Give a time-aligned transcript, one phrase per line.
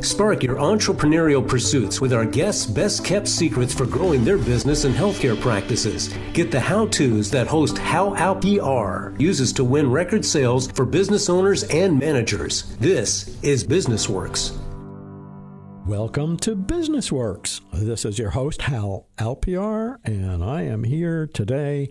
[0.00, 4.94] Spark your entrepreneurial pursuits with our guests' best kept secrets for growing their business and
[4.94, 6.12] healthcare practices.
[6.32, 11.28] Get the how to's that host Hal Alpiar uses to win record sales for business
[11.28, 12.76] owners and managers.
[12.78, 14.58] This is Business Works.
[15.86, 17.60] Welcome to Business Works.
[17.72, 21.90] This is your host, Hal Alpiar, and I am here today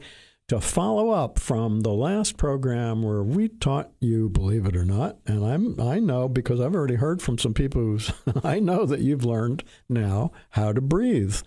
[0.52, 5.16] to follow up from the last program where we taught you, believe it or not,
[5.26, 8.00] and I'm I know because I've already heard from some people who
[8.44, 11.38] I know that you've learned now how to breathe.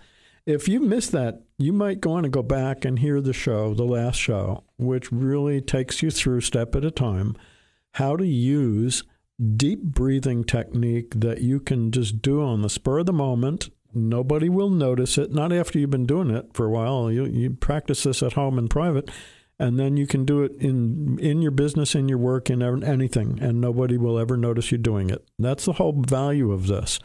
[0.47, 3.85] If you missed that, you might on and go back and hear the show, the
[3.85, 7.37] last show, which really takes you through step at a time
[7.93, 9.03] how to use
[9.55, 14.48] deep breathing technique that you can just do on the spur of the moment Nobody
[14.48, 15.33] will notice it.
[15.33, 17.11] Not after you've been doing it for a while.
[17.11, 19.11] You, you practice this at home in private,
[19.59, 23.39] and then you can do it in in your business, in your work, in anything,
[23.41, 25.27] and nobody will ever notice you doing it.
[25.39, 26.98] That's the whole value of this.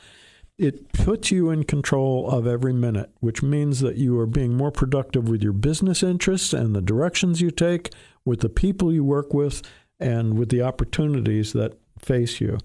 [0.57, 4.71] It puts you in control of every minute, which means that you are being more
[4.71, 7.91] productive with your business interests and the directions you take,
[8.26, 9.62] with the people you work with,
[10.01, 12.57] and with the opportunities that face you.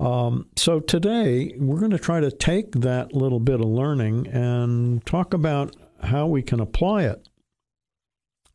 [0.00, 5.04] Um, so today we're going to try to take that little bit of learning and
[5.04, 7.28] talk about how we can apply it.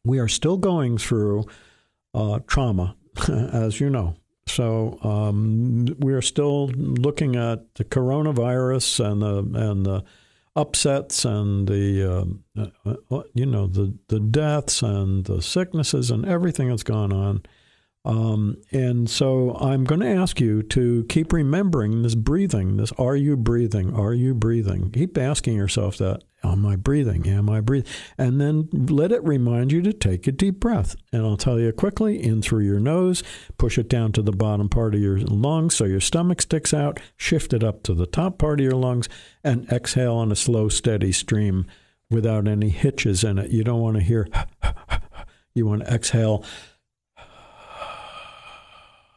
[0.06, 1.46] We are still going through
[2.14, 2.96] uh, trauma,
[3.28, 4.16] as you know.
[4.48, 10.04] So um, we are still looking at the coronavirus and the and the
[10.56, 16.70] upsets and the uh, uh, you know the the deaths and the sicknesses and everything
[16.70, 17.44] that's gone on.
[18.06, 23.16] Um, and so I'm going to ask you to keep remembering this breathing, this are
[23.16, 23.96] you breathing?
[23.96, 24.92] Are you breathing?
[24.92, 26.24] Keep asking yourself that.
[26.44, 27.26] Am I breathing?
[27.30, 27.90] Am I breathing?
[28.18, 30.98] And then let it remind you to take a deep breath.
[31.14, 33.24] And I'll tell you quickly in through your nose,
[33.58, 37.00] push it down to the bottom part of your lungs so your stomach sticks out,
[37.16, 39.08] shift it up to the top part of your lungs,
[39.42, 41.66] and exhale on a slow, steady stream
[42.10, 43.50] without any hitches in it.
[43.50, 44.28] You don't want to hear,
[45.56, 46.44] you want to exhale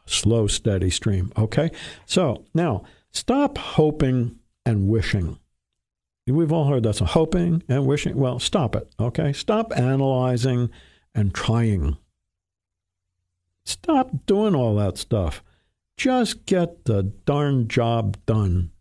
[0.07, 1.31] slow, steady stream.
[1.37, 1.71] Okay?
[2.05, 5.39] So now stop hoping and wishing.
[6.25, 8.17] We've all heard that's a hoping and wishing.
[8.17, 8.91] Well, stop it.
[8.99, 9.31] Okay?
[9.31, 10.69] Stop analyzing
[11.15, 11.97] and trying.
[13.63, 15.43] Stop doing all that stuff.
[15.95, 18.71] Just get the darn job done.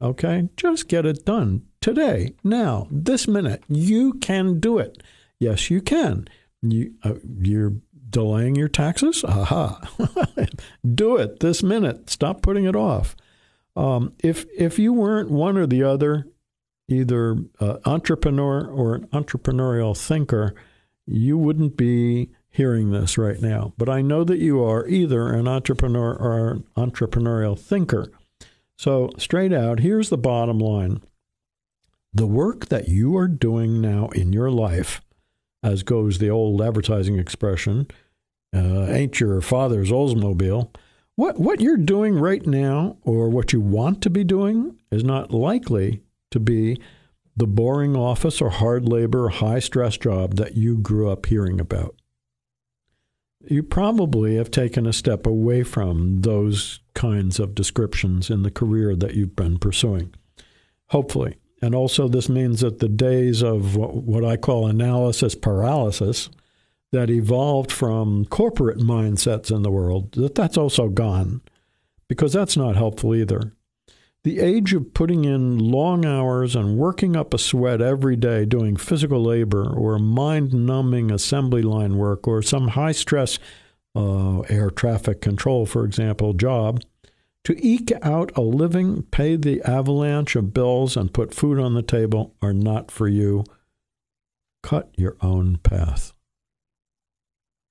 [0.00, 0.48] Okay?
[0.56, 3.62] Just get it done today, now, this minute.
[3.68, 5.02] You can do it.
[5.38, 6.28] Yes, you can.
[6.62, 7.74] You, uh, you're
[8.12, 9.24] delaying your taxes?
[9.24, 9.80] Aha.
[10.94, 12.08] Do it this minute.
[12.08, 13.16] Stop putting it off.
[13.74, 16.26] Um, if if you weren't one or the other,
[16.88, 20.54] either uh, entrepreneur or an entrepreneurial thinker,
[21.06, 23.72] you wouldn't be hearing this right now.
[23.76, 28.12] But I know that you are either an entrepreneur or an entrepreneurial thinker.
[28.76, 31.00] So, straight out, here's the bottom line
[32.14, 35.00] the work that you are doing now in your life,
[35.62, 37.88] as goes the old advertising expression,
[38.54, 40.74] uh, ain't your father's Oldsmobile.
[41.14, 45.30] What what you're doing right now, or what you want to be doing, is not
[45.30, 46.78] likely to be
[47.36, 51.94] the boring office or hard labor, high stress job that you grew up hearing about.
[53.48, 58.94] You probably have taken a step away from those kinds of descriptions in the career
[58.94, 60.14] that you've been pursuing.
[60.90, 61.36] Hopefully.
[61.60, 66.28] And also, this means that the days of what I call analysis paralysis
[66.92, 71.40] that evolved from corporate mindsets in the world, that that's also gone
[72.08, 73.52] because that's not helpful either.
[74.24, 78.76] The age of putting in long hours and working up a sweat every day doing
[78.76, 83.38] physical labor or mind numbing assembly line work or some high stress
[83.96, 86.82] uh, air traffic control, for example, job
[87.44, 91.82] to eke out a living, pay the avalanche of bills, and put food on the
[91.82, 93.44] table are not for you.
[94.62, 96.12] Cut your own path.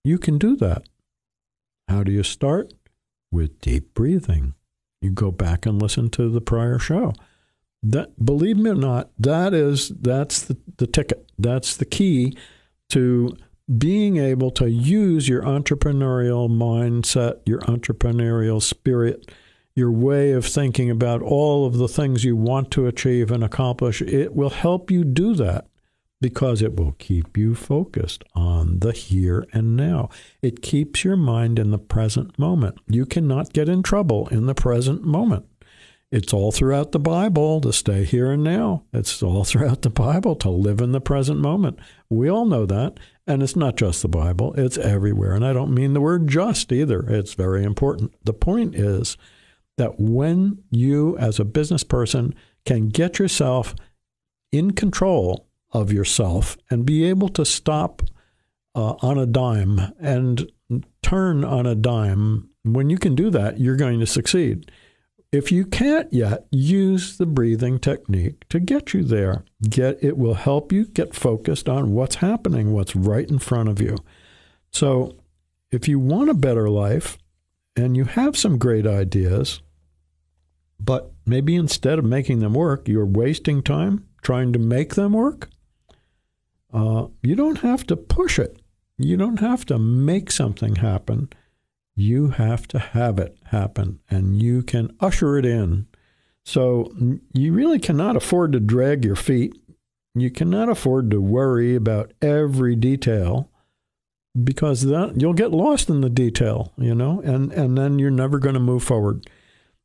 [0.03, 0.83] You can do that.
[1.87, 2.73] How do you start?
[3.31, 4.55] With deep breathing.
[5.01, 7.13] You go back and listen to the prior show.
[7.83, 11.31] That believe me or not, that is that's the, the ticket.
[11.39, 12.37] That's the key
[12.89, 13.35] to
[13.77, 19.31] being able to use your entrepreneurial mindset, your entrepreneurial spirit,
[19.73, 24.01] your way of thinking about all of the things you want to achieve and accomplish.
[24.01, 25.67] It will help you do that
[26.21, 30.09] because it will keep you focused on the here and now.
[30.41, 32.77] It keeps your mind in the present moment.
[32.87, 35.45] You cannot get in trouble in the present moment.
[36.11, 38.83] It's all throughout the Bible to stay here and now.
[38.93, 41.79] It's all throughout the Bible to live in the present moment.
[42.09, 42.99] We all know that.
[43.25, 45.33] And it's not just the Bible, it's everywhere.
[45.33, 47.01] And I don't mean the word just either.
[47.07, 48.13] It's very important.
[48.25, 49.15] The point is
[49.77, 52.35] that when you, as a business person,
[52.65, 53.73] can get yourself
[54.51, 58.01] in control of yourself and be able to stop
[58.75, 60.51] uh, on a dime and
[61.01, 64.71] turn on a dime, when you can do that, you're going to succeed.
[65.31, 69.45] If you can't yet, use the breathing technique to get you there.
[69.69, 73.81] Get it will help you get focused on what's happening, what's right in front of
[73.81, 73.97] you.
[74.71, 75.15] So,
[75.71, 77.17] if you want a better life
[77.77, 79.61] and you have some great ideas,
[80.79, 85.49] but maybe instead of making them work, you're wasting time trying to make them work,
[86.73, 88.61] uh, you don't have to push it.
[88.97, 91.29] You don't have to make something happen.
[91.95, 95.87] You have to have it happen, and you can usher it in.
[96.45, 96.91] So
[97.33, 99.57] you really cannot afford to drag your feet.
[100.15, 103.49] You cannot afford to worry about every detail
[104.41, 108.39] because that you'll get lost in the detail, you know, and, and then you're never
[108.39, 109.29] going to move forward.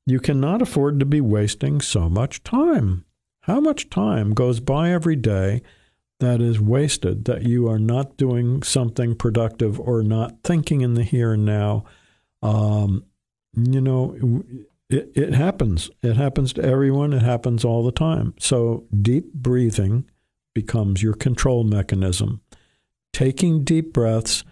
[0.06, 3.04] You cannot afford to be wasting so much time.
[3.42, 5.62] How much time goes by every day
[6.20, 11.02] that is wasted, that you are not doing something productive or not thinking in the
[11.02, 11.84] here and now?
[12.42, 13.04] Um,
[13.54, 14.42] you know,
[14.88, 15.90] it, it happens.
[16.02, 17.12] It happens to everyone.
[17.12, 18.34] It happens all the time.
[18.38, 20.08] So deep breathing
[20.54, 22.40] becomes your control mechanism.
[23.12, 24.44] Taking deep breaths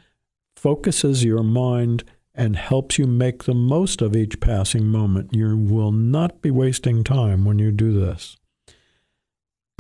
[0.57, 5.35] focuses your mind and helps you make the most of each passing moment.
[5.35, 8.37] You will not be wasting time when you do this.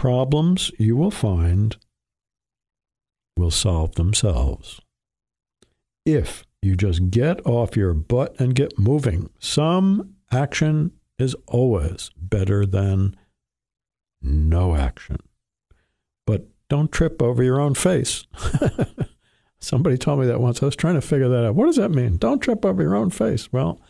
[0.04, 1.78] Problems you will find
[3.38, 4.82] will solve themselves.
[6.04, 12.66] If you just get off your butt and get moving, some action is always better
[12.66, 13.16] than
[14.20, 15.20] no action.
[16.26, 18.26] But don't trip over your own face.
[19.58, 20.62] Somebody told me that once.
[20.62, 21.54] I was trying to figure that out.
[21.54, 22.18] What does that mean?
[22.18, 23.50] Don't trip over your own face.
[23.50, 23.80] Well,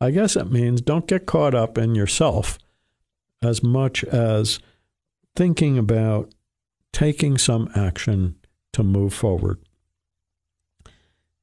[0.00, 2.60] I guess it means don't get caught up in yourself
[3.42, 4.60] as much as
[5.36, 6.32] thinking about
[6.92, 8.36] taking some action
[8.72, 9.58] to move forward.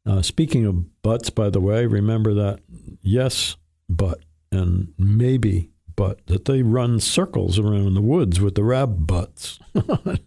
[0.06, 2.60] Uh, speaking of buts, by the way, remember that
[3.02, 3.56] yes,
[3.88, 4.20] but,
[4.52, 9.60] and maybe, but, that they run circles around the woods with the rab butts.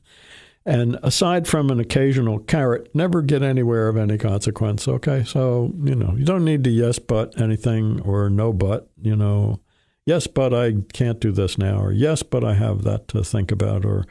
[0.66, 4.88] And aside from an occasional carrot, never get anywhere of any consequence.
[4.88, 5.22] Okay.
[5.24, 9.60] So, you know, you don't need to yes, but anything or no, but, you know,
[10.06, 13.50] yes, but I can't do this now, or yes, but I have that to think
[13.50, 14.06] about, or,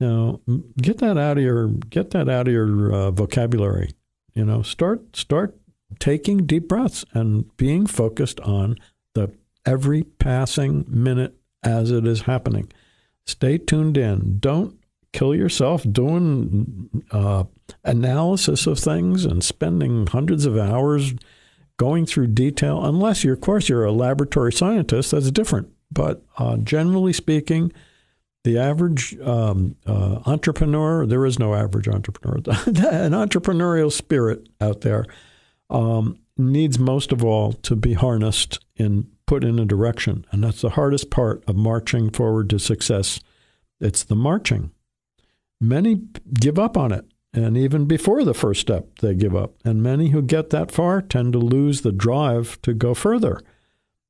[0.00, 0.40] you know,
[0.76, 3.92] get that out of your, get that out of your uh, vocabulary.
[4.34, 5.56] You know, start, start
[5.98, 8.76] taking deep breaths and being focused on
[9.14, 9.32] the
[9.64, 12.72] every passing minute as it is happening.
[13.26, 14.38] Stay tuned in.
[14.38, 14.78] Don't
[15.12, 17.44] kill yourself doing uh,
[17.84, 21.14] analysis of things and spending hundreds of hours
[21.76, 22.84] going through detail.
[22.84, 25.68] Unless of course, you're a laboratory scientist, that's different.
[25.90, 27.72] But uh, generally speaking,
[28.42, 32.36] the average um, uh, entrepreneur, there is no average entrepreneur,
[32.66, 35.06] an entrepreneurial spirit out there
[35.70, 40.26] um, needs most of all to be harnessed and put in a direction.
[40.30, 43.20] And that's the hardest part of marching forward to success.
[43.80, 44.72] It's the marching
[45.60, 46.02] many
[46.34, 47.04] give up on it.
[47.34, 49.54] And even before the first step, they give up.
[49.64, 53.40] And many who get that far tend to lose the drive to go further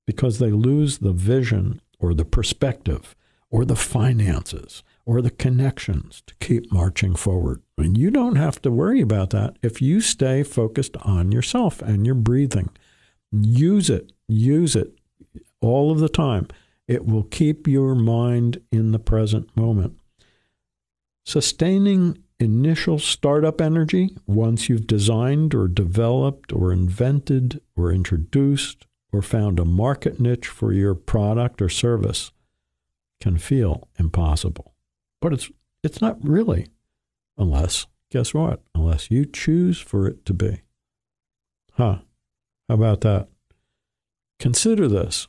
[0.06, 3.16] because they lose the vision or the perspective
[3.50, 7.62] or the finances or the connections to keep marching forward.
[7.78, 12.04] And you don't have to worry about that if you stay focused on yourself and
[12.04, 12.68] your breathing.
[13.32, 14.98] Use it, use it
[15.62, 16.48] all of the time.
[16.86, 19.94] It will keep your mind in the present moment.
[21.24, 29.60] Sustaining initial startup energy once you've designed or developed or invented or introduced or found
[29.60, 32.32] a market niche for your product or service
[33.20, 34.74] can feel impossible.
[35.20, 35.50] But it's
[35.82, 36.68] it's not really
[37.38, 38.62] unless guess what?
[38.74, 40.62] Unless you choose for it to be.
[41.72, 41.98] Huh.
[42.68, 43.28] How about that?
[44.38, 45.28] Consider this.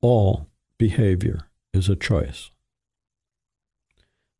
[0.00, 2.50] All behavior is a choice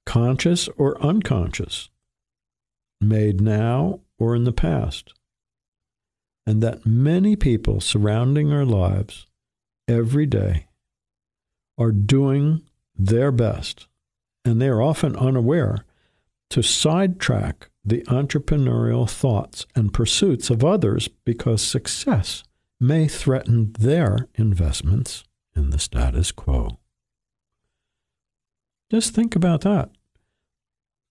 [0.07, 1.91] conscious or unconscious,
[3.01, 5.13] made now or in the past,
[6.47, 9.27] and that many people surrounding our lives
[9.87, 10.67] every day
[11.77, 12.63] are doing
[12.97, 13.87] their best,
[14.45, 15.85] and they are often unaware,
[16.49, 22.45] to sidetrack the entrepreneurial thoughts and pursuits of others because success
[22.81, 26.79] may threaten their investments in the status quo.
[28.91, 29.91] Just think about that.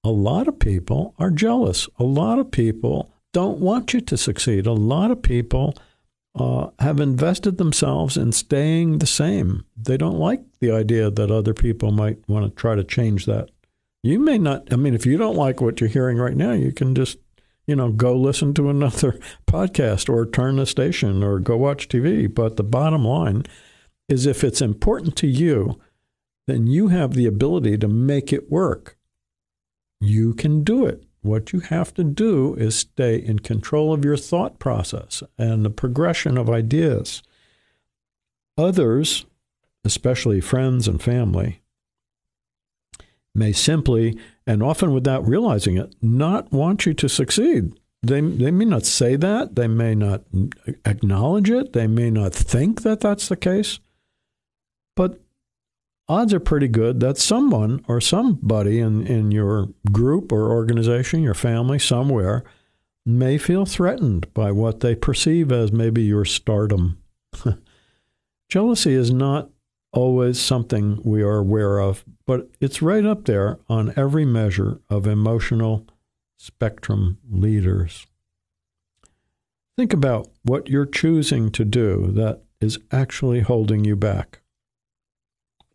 [0.03, 1.89] A lot of people are jealous.
[1.97, 4.65] A lot of people don't want you to succeed.
[4.65, 5.75] A lot of people
[6.35, 9.65] uh, have invested themselves in staying the same.
[9.75, 13.49] They don't like the idea that other people might want to try to change that.
[14.03, 16.71] You may not, I mean, if you don't like what you're hearing right now, you
[16.71, 17.17] can just,
[17.65, 22.33] you know, go listen to another podcast or turn the station or go watch TV.
[22.33, 23.43] But the bottom line
[24.07, 25.79] is if it's important to you,
[26.47, 28.97] then you have the ability to make it work.
[29.99, 31.03] You can do it.
[31.21, 35.71] What you have to do is stay in control of your thought process and the
[35.71, 37.23] progression of ideas.
[38.57, 39.25] Others,
[39.83, 41.61] especially friends and family,
[43.33, 47.73] may simply, and often without realizing it, not want you to succeed.
[48.03, 49.55] They, they may not say that.
[49.55, 50.21] They may not
[50.85, 51.73] acknowledge it.
[51.73, 53.79] They may not think that that's the case.
[54.95, 55.19] But
[56.07, 61.33] odds are pretty good that someone or somebody in, in your group or organization, your
[61.33, 62.43] family, somewhere,
[63.05, 66.97] may feel threatened by what they perceive as maybe your stardom.
[68.49, 69.49] Jealousy is not
[69.91, 75.07] always something we are aware of, but it's right up there on every measure of
[75.07, 75.87] emotional
[76.37, 78.05] spectrum leaders.
[79.77, 84.39] Think about what you're choosing to do that is actually holding you back.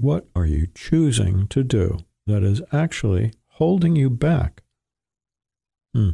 [0.00, 4.62] What are you choosing to do that is actually holding you back?
[5.92, 6.12] Hmm.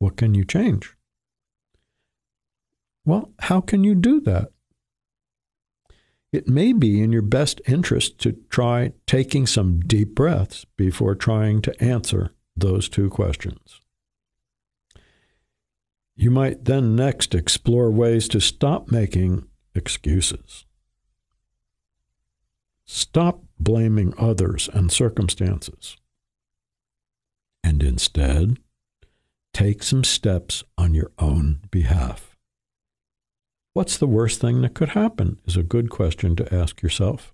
[0.00, 0.96] What can you change?
[3.04, 4.48] Well, how can you do that?
[6.32, 11.62] It may be in your best interest to try taking some deep breaths before trying
[11.62, 13.80] to answer those two questions.
[16.16, 19.46] You might then next explore ways to stop making
[19.76, 20.65] excuses.
[23.16, 25.96] Stop blaming others and circumstances.
[27.64, 28.58] And instead,
[29.54, 32.36] take some steps on your own behalf.
[33.72, 37.32] What's the worst thing that could happen is a good question to ask yourself.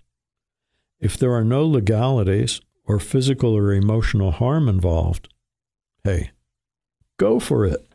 [1.01, 5.27] If there are no legalities or physical or emotional harm involved,
[6.05, 6.31] hey,
[7.17, 7.85] go for it.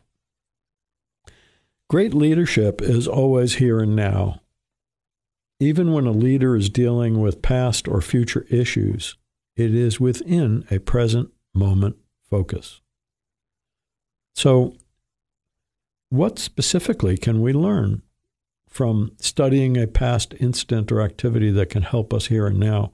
[1.89, 4.41] Great leadership is always here and now,
[5.59, 9.15] even when a leader is dealing with past or future issues,
[9.55, 11.97] it is within a present moment
[12.29, 12.79] focus.
[14.35, 14.75] So,
[16.09, 18.01] what specifically can we learn
[18.67, 22.91] from studying a past incident or activity that can help us here and now?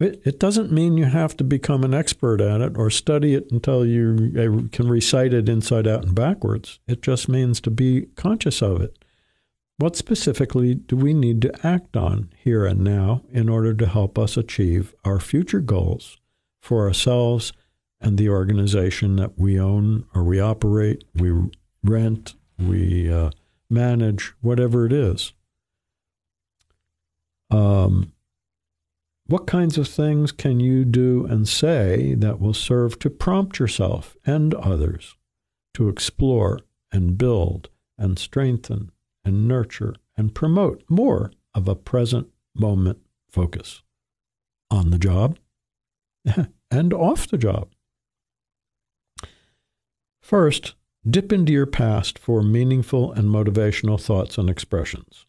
[0.00, 3.50] It, it doesn't mean you have to become an expert at it or study it
[3.50, 6.78] until you uh, can recite it inside out and backwards.
[6.86, 9.03] It just means to be conscious of it
[9.76, 14.18] what specifically do we need to act on here and now in order to help
[14.18, 16.18] us achieve our future goals
[16.60, 17.52] for ourselves
[18.00, 21.32] and the organization that we own or we operate, we
[21.82, 23.30] rent, we uh,
[23.68, 25.32] manage, whatever it is?
[27.50, 28.12] Um,
[29.26, 34.16] what kinds of things can you do and say that will serve to prompt yourself
[34.26, 35.16] and others
[35.72, 36.60] to explore
[36.92, 38.92] and build and strengthen
[39.24, 42.98] and nurture and promote more of a present moment
[43.30, 43.82] focus
[44.70, 45.38] on the job
[46.70, 47.68] and off the job.
[50.22, 50.74] First,
[51.08, 55.26] dip into your past for meaningful and motivational thoughts and expressions.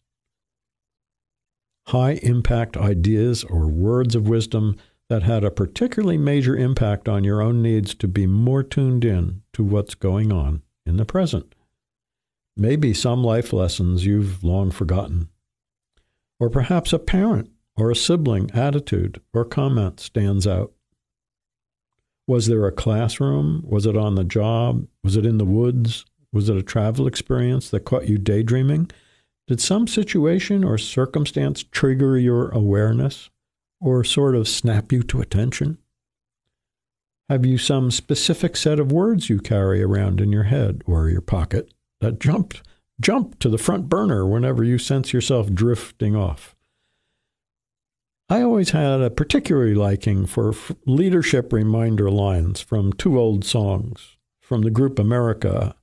[1.88, 4.76] High impact ideas or words of wisdom
[5.08, 9.42] that had a particularly major impact on your own needs to be more tuned in
[9.52, 11.54] to what's going on in the present.
[12.56, 15.28] Maybe some life lessons you've long forgotten.
[16.40, 20.72] Or perhaps a parent or a sibling attitude or comment stands out.
[22.26, 23.62] Was there a classroom?
[23.66, 24.86] Was it on the job?
[25.04, 26.06] Was it in the woods?
[26.32, 28.90] Was it a travel experience that caught you daydreaming?
[29.46, 33.28] Did some situation or circumstance trigger your awareness
[33.80, 35.78] or sort of snap you to attention?
[37.28, 41.20] Have you some specific set of words you carry around in your head or your
[41.20, 41.70] pocket
[42.00, 42.54] that jump
[43.00, 46.56] jump to the front burner whenever you sense yourself drifting off.
[48.28, 50.52] I always had a particular liking for
[50.84, 55.76] leadership reminder lines from two old songs from the group America.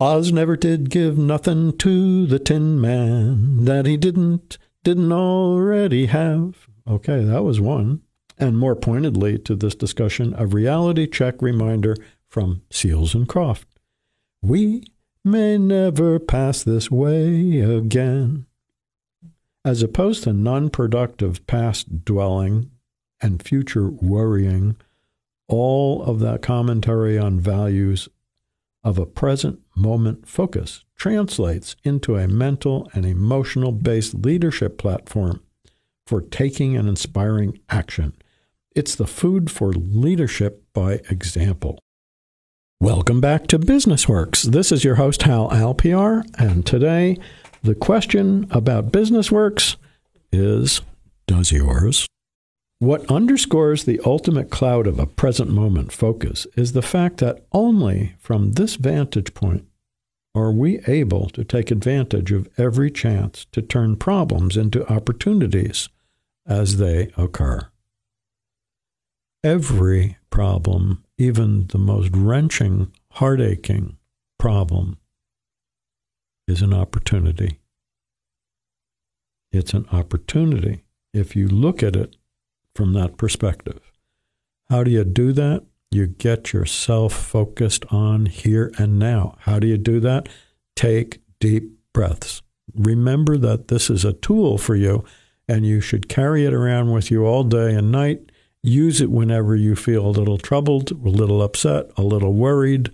[0.00, 6.66] Oz never did give nothing to the Tin Man that he didn't didn't already have.
[6.88, 8.02] Okay, that was one.
[8.38, 11.96] And more pointedly to this discussion, a reality check reminder
[12.28, 13.66] from Seals and Crofts.
[14.40, 14.84] We
[15.24, 18.46] may never pass this way again.
[19.64, 22.70] As opposed to non productive past dwelling
[23.20, 24.76] and future worrying,
[25.46, 28.08] all of that commentary on values
[28.82, 35.40] of a present moment focus translates into a mental and emotional based leadership platform
[36.06, 38.12] for taking and inspiring action.
[38.74, 41.78] It's the food for leadership by example.
[42.82, 44.42] Welcome back to Business Works.
[44.42, 47.16] This is your host, Hal Alpiar, and today
[47.62, 49.76] the question about Business Works
[50.32, 50.80] is
[51.28, 52.08] Does yours?
[52.80, 58.16] What underscores the ultimate cloud of a present moment focus is the fact that only
[58.18, 59.64] from this vantage point
[60.34, 65.88] are we able to take advantage of every chance to turn problems into opportunities
[66.48, 67.68] as they occur.
[69.44, 73.96] Every problem, even the most wrenching, heart aching
[74.38, 74.98] problem,
[76.46, 77.58] is an opportunity.
[79.50, 82.16] It's an opportunity if you look at it
[82.76, 83.80] from that perspective.
[84.70, 85.64] How do you do that?
[85.90, 89.36] You get yourself focused on here and now.
[89.40, 90.28] How do you do that?
[90.76, 92.42] Take deep breaths.
[92.74, 95.04] Remember that this is a tool for you
[95.48, 98.31] and you should carry it around with you all day and night.
[98.62, 102.90] Use it whenever you feel a little troubled, a little upset, a little worried,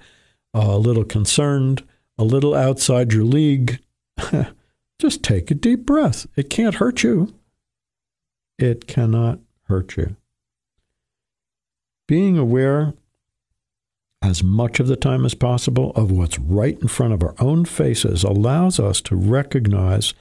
[0.54, 1.82] a little concerned,
[2.16, 3.80] a little outside your league.
[4.98, 6.26] Just take a deep breath.
[6.36, 7.34] It can't hurt you.
[8.58, 10.16] It cannot hurt you.
[12.06, 12.94] Being aware
[14.22, 17.66] as much of the time as possible of what's right in front of our own
[17.66, 20.14] faces allows us to recognize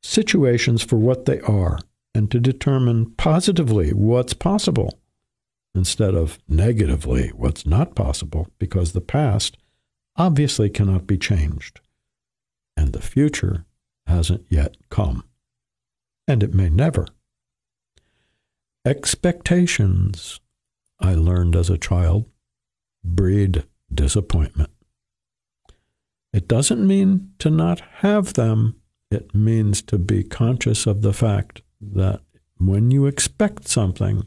[0.00, 1.78] situations for what they are
[2.14, 4.98] and to determine positively what's possible
[5.74, 9.56] instead of negatively what's not possible because the past
[10.16, 11.80] obviously cannot be changed
[12.76, 13.64] and the future
[14.06, 15.24] hasn't yet come
[16.28, 17.06] and it may never.
[18.84, 20.40] Expectations,
[21.00, 22.26] I learned as a child,
[23.04, 24.70] breed disappointment.
[26.32, 28.76] It doesn't mean to not have them,
[29.10, 32.20] it means to be conscious of the fact that
[32.58, 34.26] when you expect something,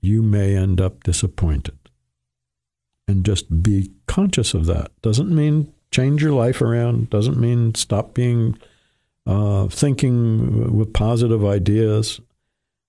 [0.00, 1.78] you may end up disappointed.
[3.08, 4.90] And just be conscious of that.
[5.02, 8.58] Doesn't mean change your life around, doesn't mean stop being
[9.26, 12.20] uh, thinking with positive ideas.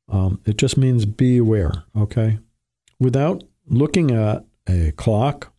[0.09, 2.39] Um, it just means be aware, okay?
[2.99, 5.53] Without looking at a clock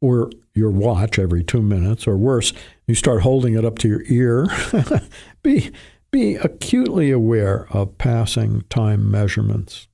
[0.00, 2.52] or your watch every two minutes, or worse,
[2.86, 4.46] you start holding it up to your ear.
[5.42, 5.70] be,
[6.10, 9.88] be acutely aware of passing time measurements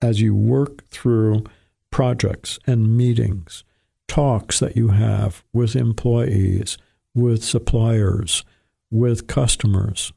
[0.00, 1.44] as you work through
[1.90, 3.64] projects and meetings,
[4.08, 6.76] talks that you have with employees,
[7.14, 8.44] with suppliers,
[8.90, 10.12] with customers,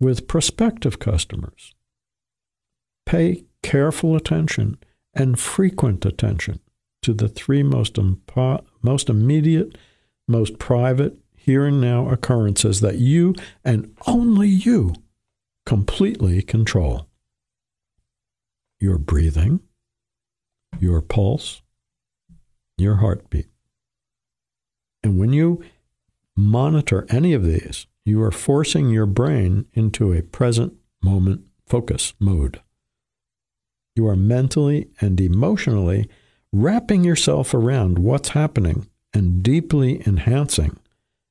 [0.00, 1.74] with prospective customers.
[3.06, 4.78] Pay careful attention
[5.14, 6.60] and frequent attention
[7.02, 9.76] to the three most, impo- most immediate,
[10.26, 14.94] most private, here and now occurrences that you and only you
[15.66, 17.06] completely control
[18.80, 19.60] your breathing,
[20.78, 21.62] your pulse,
[22.78, 23.48] your heartbeat.
[25.02, 25.62] And when you
[26.34, 32.60] monitor any of these, you are forcing your brain into a present moment focus mode.
[33.94, 36.08] You are mentally and emotionally
[36.52, 40.78] wrapping yourself around what's happening and deeply enhancing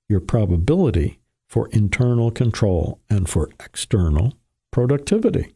[0.09, 4.33] your probability for internal control and for external
[4.71, 5.53] productivity.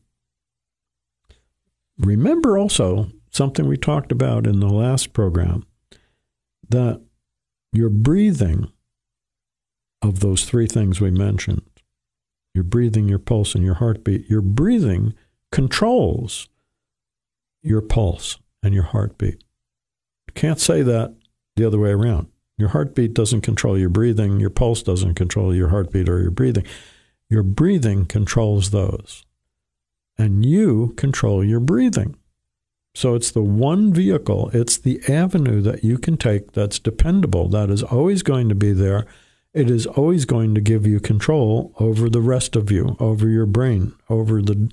[1.98, 5.66] Remember also something we talked about in the last program
[6.70, 7.02] that
[7.74, 8.72] your breathing
[10.02, 11.64] of those three things we mentioned
[12.54, 15.14] your breathing, your pulse, and your heartbeat your breathing
[15.52, 16.48] controls
[17.62, 19.44] your pulse and your heartbeat.
[20.28, 21.16] You can't say that
[21.56, 22.28] the other way around.
[22.58, 26.65] Your heartbeat doesn't control your breathing, your pulse doesn't control your heartbeat or your breathing.
[27.30, 29.26] Your breathing controls those.
[30.17, 32.15] And you control your breathing.
[32.96, 37.70] So it's the one vehicle, it's the avenue that you can take that's dependable, that
[37.70, 39.06] is always going to be there
[39.58, 43.48] it is always going to give you control over the rest of you, over your
[43.48, 44.72] brain, over the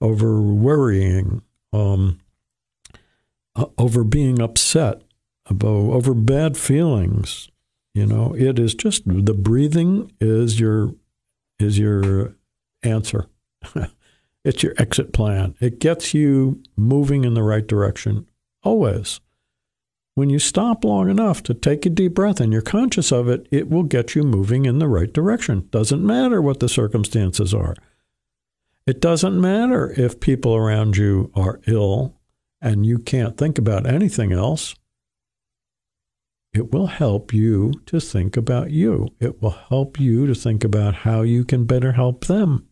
[0.00, 2.18] over worrying, um,
[3.54, 5.02] uh, over being upset,
[5.46, 7.50] about over bad feelings.
[7.94, 10.94] You know, it is just the breathing is your
[11.58, 12.34] is your
[12.82, 13.26] answer.
[14.44, 15.54] it's your exit plan.
[15.60, 18.26] It gets you moving in the right direction
[18.62, 19.20] always.
[20.14, 23.46] When you stop long enough to take a deep breath and you're conscious of it,
[23.50, 25.68] it will get you moving in the right direction.
[25.70, 27.74] Doesn't matter what the circumstances are.
[28.86, 32.14] It doesn't matter if people around you are ill
[32.60, 34.74] and you can't think about anything else.
[36.52, 39.08] It will help you to think about you.
[39.18, 42.68] It will help you to think about how you can better help them.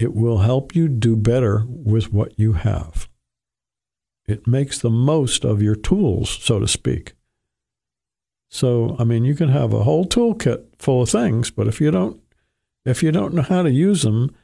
[0.00, 3.08] It will help you do better with what you have.
[4.26, 7.14] It makes the most of your tools, so to speak.
[8.50, 11.90] So, I mean, you can have a whole toolkit full of things, but if you
[11.90, 12.20] don't
[12.84, 14.34] if you don't know how to use them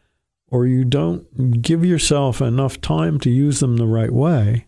[0.48, 4.66] or you don't give yourself enough time to use them the right way,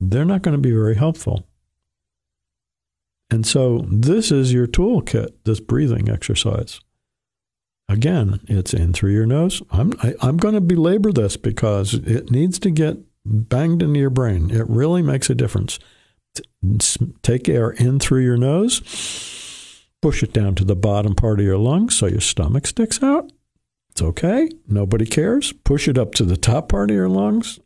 [0.00, 1.46] they're not going to be very helpful.
[3.30, 6.80] And so this is your toolkit, this breathing exercise.
[7.88, 9.62] Again, it's in through your nose.
[9.70, 13.82] I'm I, am i am going to belabor this because it needs to get banged
[13.82, 14.50] into your brain.
[14.50, 15.78] It really makes a difference.
[17.22, 18.80] Take air in through your nose,
[20.00, 23.32] push it down to the bottom part of your lungs so your stomach sticks out.
[23.90, 24.48] It's okay.
[24.68, 25.52] Nobody cares.
[25.52, 27.58] Push it up to the top part of your lungs.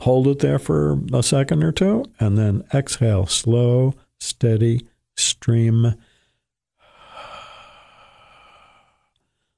[0.00, 5.94] Hold it there for a second or two, and then exhale slow, steady stream.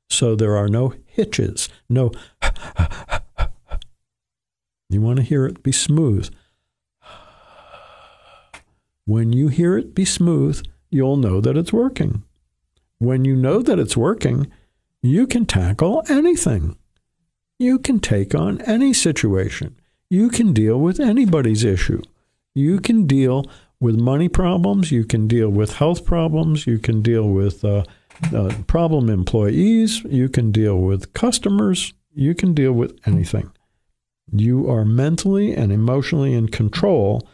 [0.08, 2.10] So there are no hitches, no.
[4.88, 6.30] you want to hear it be smooth.
[9.06, 12.22] When you hear it be smooth, you'll know that it's working.
[12.98, 14.52] When you know that it's working,
[15.02, 16.76] you can tackle anything.
[17.58, 19.76] You can take on any situation.
[20.10, 22.02] You can deal with anybody's issue.
[22.54, 23.46] You can deal
[23.80, 24.92] with money problems.
[24.92, 26.66] You can deal with health problems.
[26.66, 27.84] You can deal with uh,
[28.34, 30.04] uh, problem employees.
[30.04, 31.94] You can deal with customers.
[32.14, 33.50] You can deal with anything.
[34.32, 37.28] You are mentally and emotionally in control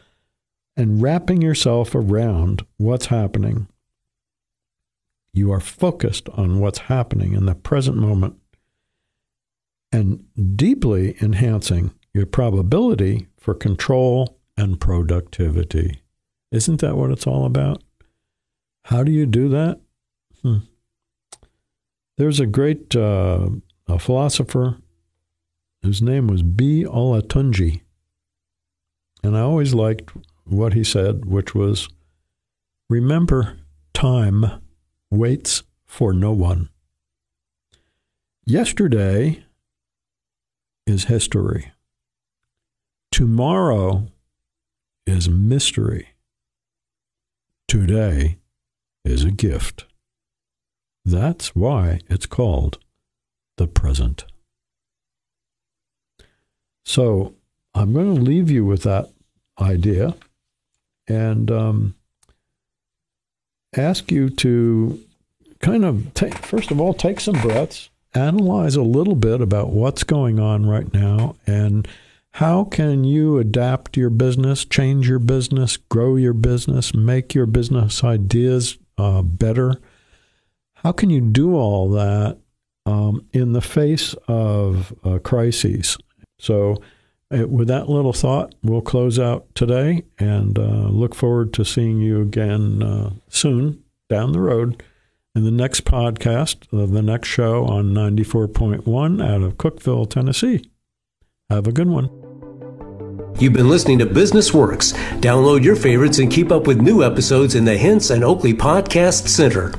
[0.77, 3.67] and wrapping yourself around what's happening.
[5.33, 8.37] You are focused on what's happening in the present moment
[9.93, 10.25] and
[10.57, 16.01] deeply enhancing your probability for control and productivity.
[16.57, 17.83] Isn't that what it's all about?
[18.87, 19.79] How do you do that?
[20.41, 20.59] Hmm.
[22.17, 23.51] There's a great uh,
[23.87, 24.79] a philosopher
[25.83, 26.85] whose name was B.
[26.85, 27.83] Olatunji.
[29.23, 30.13] And I always liked
[30.45, 31.91] what he said, which was
[32.89, 33.59] Remember,
[33.93, 34.47] time
[35.11, 36.71] waits for no one.
[38.47, 39.45] Yesterday
[40.87, 41.73] is history.
[43.13, 44.07] Tomorrow
[45.07, 46.16] is mystery.
[47.79, 48.39] Today
[49.05, 49.85] is a gift.
[51.05, 52.79] That's why it's called
[53.59, 54.25] the present.
[56.87, 57.35] So
[57.75, 59.11] I'm going to leave you with that
[59.61, 60.17] idea
[61.07, 61.95] and um,
[63.77, 64.99] ask you to
[65.61, 70.03] kind of take, first of all, take some breaths, analyze a little bit about what's
[70.03, 71.87] going on right now, and
[72.37, 78.05] how can you adapt your business, change your business, grow your business, make your business
[78.05, 79.81] ideas uh, better?
[80.75, 82.37] How can you do all that
[82.85, 85.97] um, in the face of uh, crises?
[86.39, 86.77] So,
[87.35, 92.03] uh, with that little thought, we'll close out today and uh, look forward to seeing
[92.03, 94.83] you again uh, soon down the road
[95.35, 100.71] in the next podcast, uh, the next show on 94.1 out of Cookeville, Tennessee.
[101.49, 102.26] Have a good one.
[103.39, 104.95] You've been listening to Business Works.
[105.21, 109.29] Download your favorites and keep up with new episodes in the Hints and Oakley Podcast
[109.29, 109.75] Center.